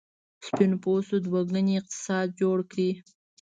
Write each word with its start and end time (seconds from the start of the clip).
سپین 0.45 0.71
پوستو 0.83 1.15
دوه 1.25 1.41
ګونی 1.51 1.73
اقتصاد 1.79 2.27
جوړ 2.41 2.57
کړ. 2.71 2.79